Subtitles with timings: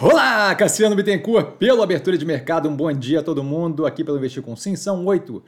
[0.00, 4.16] Olá, Cassiano Bittencourt, pela abertura de mercado, um bom dia a todo mundo, aqui pelo
[4.16, 5.42] Investir com Sim, são 8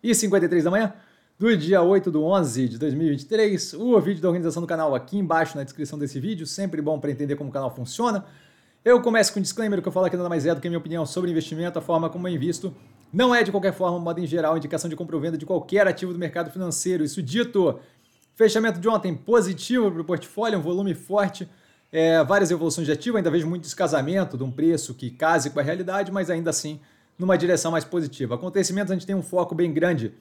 [0.00, 0.94] e 53 da manhã,
[1.36, 5.56] do dia 8 do 11 de 2023, o vídeo da organização do canal aqui embaixo
[5.56, 8.24] na descrição desse vídeo, sempre bom para entender como o canal funciona.
[8.84, 10.70] Eu começo com um disclaimer, que eu falo aqui nada mais é do que a
[10.70, 12.72] minha opinião sobre investimento, a forma como eu invisto,
[13.12, 15.88] não é de qualquer forma, modo em geral, indicação de compra ou venda de qualquer
[15.88, 17.80] ativo do mercado financeiro, isso dito,
[18.36, 21.48] fechamento de ontem positivo para o portfólio, um volume forte,
[21.90, 25.60] é, várias evoluções de ativo, ainda vejo muito descasamento de um preço que case com
[25.60, 26.80] a realidade, mas ainda assim
[27.18, 28.36] numa direção mais positiva.
[28.36, 30.14] Acontecimentos, a gente tem um foco bem grande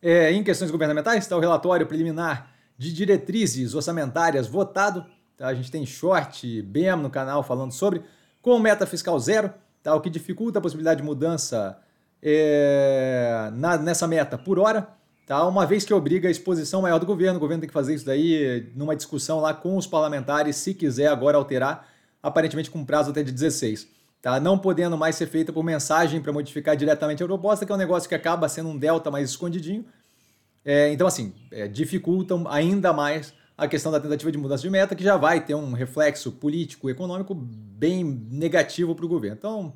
[0.00, 5.04] é, em questões governamentais, está o relatório preliminar de diretrizes orçamentárias votado,
[5.36, 5.48] tá?
[5.48, 8.02] a gente tem short, BEM no canal falando sobre,
[8.40, 9.94] com meta fiscal zero, tá?
[9.94, 11.76] o que dificulta a possibilidade de mudança
[12.22, 14.88] é, na, nessa meta por hora,
[15.28, 15.46] Tá?
[15.46, 18.06] Uma vez que obriga a exposição maior do governo, o governo tem que fazer isso
[18.06, 21.86] daí numa discussão lá com os parlamentares, se quiser agora alterar,
[22.22, 23.86] aparentemente com prazo até de 16.
[24.22, 24.40] Tá?
[24.40, 27.78] Não podendo mais ser feita por mensagem para modificar diretamente a proposta, que é um
[27.78, 29.84] negócio que acaba sendo um delta mais escondidinho.
[30.64, 34.94] É, então, assim, é, dificultam ainda mais a questão da tentativa de mudança de meta,
[34.94, 39.36] que já vai ter um reflexo político, econômico bem negativo para o governo.
[39.38, 39.74] Então,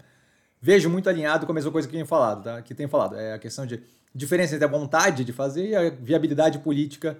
[0.62, 2.62] vejo muito alinhado com a mesma coisa que tem falado, tá?
[2.62, 3.16] Que tem falado.
[3.16, 3.82] É a questão de
[4.14, 7.18] diferença entre a vontade de fazer e a viabilidade política,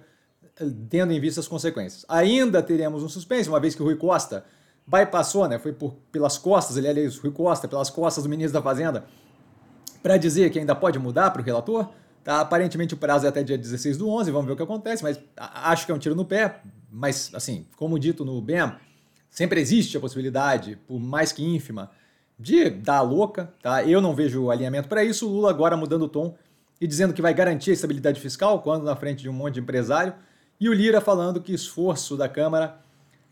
[0.59, 2.05] eh, tendo em vista as consequências.
[2.07, 4.45] Ainda teremos um suspense, uma vez que o Rui Costa
[4.87, 8.61] bypassou, né, foi por, pelas costas, ele, aliás, Rui Costa, pelas costas do ministro da
[8.61, 9.05] Fazenda,
[10.01, 11.89] para dizer que ainda pode mudar para o relator.
[12.23, 12.39] Tá?
[12.39, 15.19] Aparentemente o prazo é até dia 16 do 11, vamos ver o que acontece, mas
[15.35, 16.61] acho que é um tiro no pé.
[16.89, 18.71] Mas, assim, como dito no BEM,
[19.29, 21.89] sempre existe a possibilidade, por mais que ínfima,
[22.43, 23.51] de dar a louca.
[23.61, 23.83] Tá?
[23.83, 25.27] Eu não vejo alinhamento para isso.
[25.27, 26.35] O Lula agora mudando o tom
[26.79, 29.59] e dizendo que vai garantir a estabilidade fiscal quando na frente de um monte de
[29.61, 30.13] empresário,
[30.59, 32.77] e o Lira falando que esforço da Câmara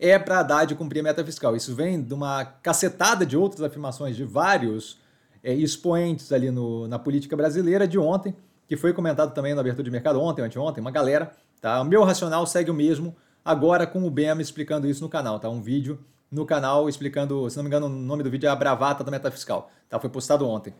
[0.00, 1.54] é para dar de cumprir a meta fiscal.
[1.54, 4.98] Isso vem de uma cacetada de outras afirmações de vários
[5.44, 8.34] é, expoentes ali no, na política brasileira de ontem,
[8.66, 11.32] que foi comentado também na abertura de mercado ontem, anteontem, uma galera.
[11.60, 11.80] Tá?
[11.80, 13.14] O meu racional segue o mesmo,
[13.44, 15.38] agora com o BEM explicando isso no canal.
[15.38, 15.48] Tá?
[15.48, 16.00] Um vídeo
[16.32, 19.10] no canal explicando, se não me engano, o nome do vídeo é a bravata da
[19.10, 19.70] meta fiscal.
[19.88, 20.00] Tá?
[20.00, 20.74] Foi postado ontem.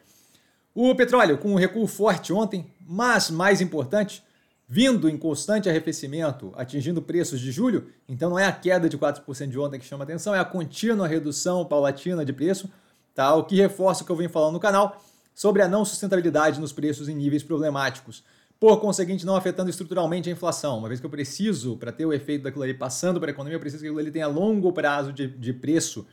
[0.75, 4.25] O petróleo com um recuo forte ontem, mas mais importante,
[4.67, 9.49] vindo em constante arrefecimento, atingindo preços de julho, então não é a queda de 4%
[9.49, 12.71] de ontem que chama atenção, é a contínua redução paulatina de preço,
[13.15, 13.35] tá?
[13.35, 15.03] o que reforça o que eu venho falando no canal
[15.35, 18.25] sobre a não sustentabilidade nos preços em níveis problemáticos,
[18.63, 22.13] por conseguinte não afetando estruturalmente a inflação, uma vez que eu preciso, para ter o
[22.13, 25.13] efeito daquilo ali passando para a economia, eu preciso que aquilo ali tenha longo prazo
[25.13, 26.07] de, de preço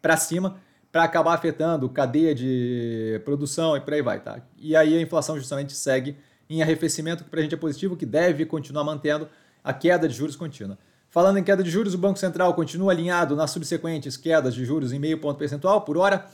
[0.00, 0.56] para cima,
[0.90, 4.42] para acabar afetando cadeia de produção e por aí vai, tá?
[4.58, 6.16] E aí a inflação justamente segue
[6.50, 9.28] em arrefecimento, que para a gente é positivo, que deve continuar mantendo
[9.62, 10.76] a queda de juros contínua.
[11.08, 14.92] Falando em queda de juros, o Banco Central continua alinhado nas subsequentes quedas de juros
[14.92, 16.26] em meio ponto percentual por hora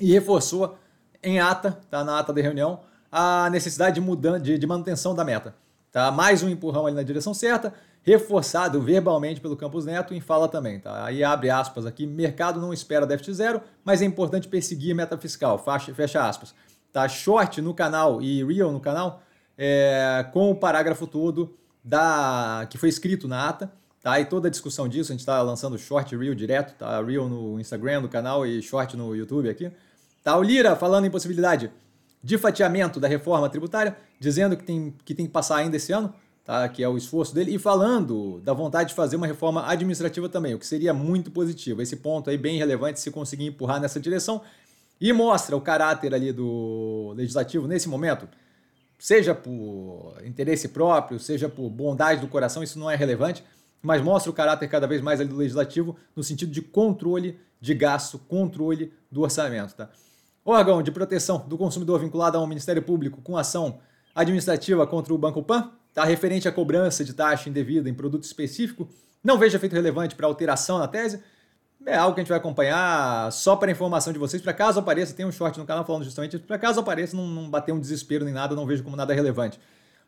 [0.00, 0.78] e reforçou
[1.20, 5.24] em ata, tá na ata da reunião, a necessidade de, mudança, de, de manutenção da
[5.24, 5.54] meta.
[5.92, 6.10] Tá?
[6.10, 7.72] Mais um empurrão ali na direção certa
[8.06, 10.78] reforçado verbalmente pelo Campos Neto em fala também.
[10.78, 11.04] Tá?
[11.04, 15.58] Aí abre aspas aqui, mercado não espera déficit zero, mas é importante perseguir meta fiscal,
[15.58, 16.54] fecha, fecha aspas.
[16.92, 17.08] Tá?
[17.08, 19.22] Short no canal e real no canal,
[19.58, 24.18] é, com o parágrafo todo da que foi escrito na ata, tá?
[24.20, 27.02] E toda a discussão disso, a gente está lançando short real direto, tá?
[27.02, 29.70] Real no Instagram, no canal e short no YouTube aqui.
[30.22, 30.36] Tá?
[30.36, 31.70] O Lira falando em possibilidade
[32.26, 36.12] de fatiamento da reforma tributária, dizendo que tem que, tem que passar ainda esse ano
[36.44, 36.68] tá?
[36.68, 40.52] que é o esforço dele, e falando da vontade de fazer uma reforma administrativa também,
[40.52, 41.80] o que seria muito positivo.
[41.80, 44.42] Esse ponto aí bem relevante se conseguir empurrar nessa direção
[45.00, 48.28] e mostra o caráter ali do legislativo nesse momento,
[48.98, 53.44] seja por interesse próprio, seja por bondade do coração, isso não é relevante,
[53.80, 57.72] mas mostra o caráter cada vez mais ali do legislativo no sentido de controle de
[57.72, 59.88] gasto, controle do orçamento, tá?
[60.46, 63.80] Órgão de proteção do consumidor vinculado ao Ministério Público com ação
[64.14, 66.04] administrativa contra o Banco Pan tá?
[66.04, 68.88] referente à cobrança de taxa indevida em produto específico,
[69.24, 71.20] não vejo efeito relevante para alteração na tese.
[71.84, 75.14] É algo que a gente vai acompanhar só para informação de vocês, para caso apareça,
[75.14, 78.24] tem um short no canal falando justamente para caso apareça, não, não bater um desespero
[78.24, 79.58] nem nada, não vejo como nada relevante.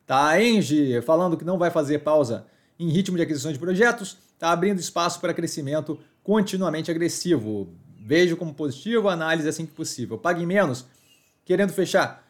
[0.07, 2.47] Tá, a Engie falando que não vai fazer pausa
[2.79, 7.75] em ritmo de aquisição de projetos, está abrindo espaço para crescimento continuamente agressivo.
[8.09, 10.17] Vejo como positivo, análise assim que possível.
[10.17, 10.87] Pague menos,
[11.45, 12.27] querendo fechar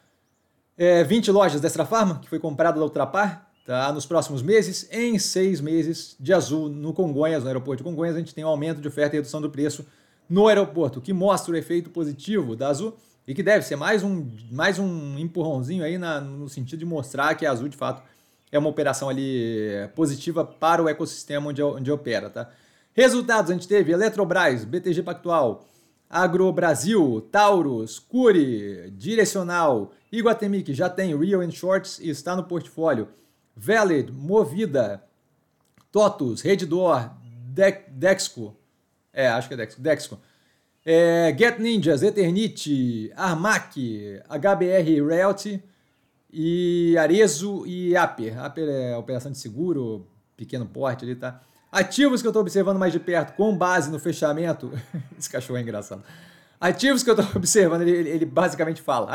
[0.77, 3.93] é, 20 lojas da Extra Farma, que foi comprada da Ultrapar, Tá?
[3.93, 8.17] Nos próximos meses, em seis meses de azul no Congonhas, no aeroporto de Congonhas, a
[8.17, 9.85] gente tem um aumento de oferta e redução do preço
[10.27, 12.97] no aeroporto, que mostra o efeito positivo da Azul
[13.27, 17.35] e que deve ser mais um, mais um empurrãozinho aí na, no sentido de mostrar
[17.35, 18.01] que a Azul, de fato,
[18.51, 22.27] é uma operação ali positiva para o ecossistema onde, onde opera.
[22.27, 22.49] Tá?
[22.99, 25.65] Resultados, a gente teve Eletrobras, BTG Pactual,
[26.09, 32.43] Agro Brasil, Taurus, Curi, Direcional, Iguatemi, que já tem Real and Shorts e está no
[32.43, 33.07] portfólio,
[33.55, 35.01] Valid, Movida,
[35.93, 37.09] TOTUS, Redditor,
[37.87, 38.53] Dexco,
[39.13, 40.19] é, acho que é Dexco, Dexco,
[40.85, 43.79] é, Get Ninjas, Eternite, Armac,
[44.27, 45.63] HBR Realty
[46.29, 48.43] e Arezo e Aper.
[48.43, 50.05] Aper é operação de seguro,
[50.35, 51.41] pequeno porte ali, tá?
[51.71, 54.71] Ativos que eu estou observando mais de perto, com base no fechamento.
[55.17, 56.03] Esse cachorro é engraçado.
[56.59, 59.11] Ativos que eu estou observando, ele, ele basicamente fala.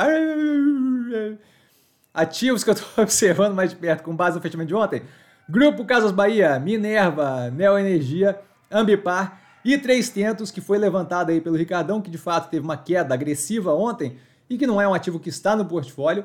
[2.12, 5.02] Ativos que eu estou observando mais de perto, com base no fechamento de ontem.
[5.48, 8.40] Grupo Casas Bahia, Minerva, Neo Energia,
[8.70, 12.76] Ambipar e Três Tentos, que foi levantado aí pelo Ricardão, que de fato teve uma
[12.76, 14.16] queda agressiva ontem
[14.48, 16.24] e que não é um ativo que está no portfólio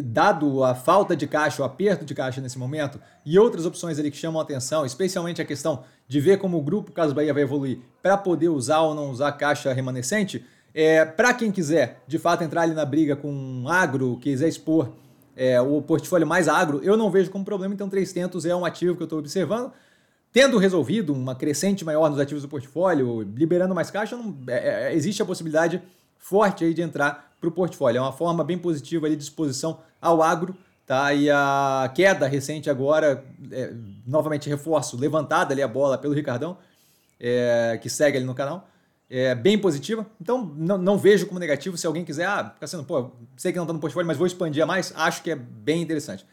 [0.00, 4.10] dado a falta de caixa, o aperto de caixa nesse momento, e outras opções ali
[4.10, 7.42] que chamam a atenção, especialmente a questão de ver como o grupo Caso Bahia vai
[7.42, 10.44] evoluir para poder usar ou não usar caixa remanescente,
[10.74, 14.90] é, para quem quiser de fato entrar ali na briga com agro, quiser expor
[15.36, 18.96] é, o portfólio mais agro, eu não vejo como problema, então 300 é um ativo
[18.96, 19.72] que eu estou observando.
[20.32, 24.94] Tendo resolvido uma crescente maior nos ativos do portfólio, liberando mais caixa, não, é, é
[24.94, 25.82] existe a possibilidade
[26.22, 27.98] forte aí de entrar para o portfólio.
[27.98, 30.56] É uma forma bem positiva de disposição ao agro.
[30.86, 31.12] Tá?
[31.12, 33.72] E a queda recente agora, é,
[34.06, 36.56] novamente reforço, levantada ali a bola pelo Ricardão,
[37.18, 38.68] é, que segue ali no canal,
[39.10, 40.06] é bem positiva.
[40.20, 41.76] Então não, não vejo como negativo.
[41.76, 44.26] Se alguém quiser, ah, fica sendo, pô, sei que não está no portfólio, mas vou
[44.26, 46.26] expandir a mais, acho que é bem interessante.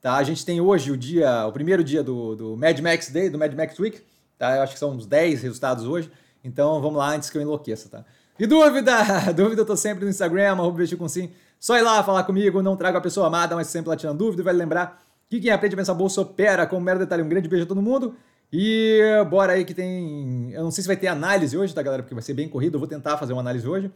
[0.00, 0.16] Tá?
[0.16, 3.38] A gente tem hoje o dia, o primeiro dia do, do Mad Max Day, do
[3.38, 4.02] Mad Max Week.
[4.38, 4.56] Tá?
[4.56, 6.10] Eu acho que são uns 10 resultados hoje.
[6.44, 8.04] Então vamos lá antes que eu enlouqueça, tá?
[8.38, 8.92] E dúvida?
[9.34, 11.30] Dúvida eu tô sempre no Instagram, arroba com sim.
[11.58, 14.42] Só ir lá falar comigo, não trago a pessoa amada, mas sempre lá tirando dúvida.
[14.42, 17.22] Vai lembrar que quem aprende a pensar bolsa opera com um mero detalhe.
[17.22, 18.14] Um grande beijo a todo mundo.
[18.52, 19.00] E
[19.30, 20.50] bora aí que tem.
[20.52, 22.02] Eu não sei se vai ter análise hoje, tá, galera?
[22.02, 22.74] Porque vai ser bem corrido.
[22.74, 23.90] Eu vou tentar fazer uma análise hoje.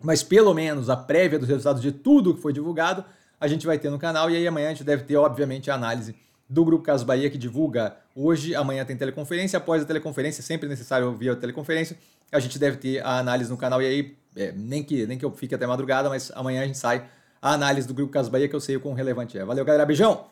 [0.00, 3.04] Mas pelo menos a prévia dos resultados de tudo que foi divulgado,
[3.40, 4.30] a gente vai ter no canal.
[4.30, 6.14] E aí amanhã a gente deve ter, obviamente, a análise
[6.48, 8.54] do Grupo Caso Bahia, que divulga hoje.
[8.54, 9.56] Amanhã tem teleconferência.
[9.56, 11.96] Após a teleconferência, sempre necessário ouvir a teleconferência
[12.30, 15.24] a gente deve ter a análise no canal e aí, é, nem, que, nem que
[15.24, 17.04] eu fique até madrugada, mas amanhã a gente sai
[17.40, 19.44] a análise do Grupo Caso Bahia, que eu sei o quão relevante é.
[19.44, 19.86] Valeu, galera.
[19.86, 20.28] Beijão!